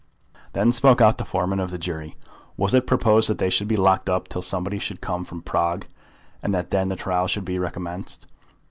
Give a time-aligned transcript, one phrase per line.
[0.53, 2.15] Then spoke out the foreman of the jury.
[2.57, 5.85] Was it proposed that they should be locked up till somebody should come from Prague,
[6.41, 8.25] and that then the trial should be recommenced?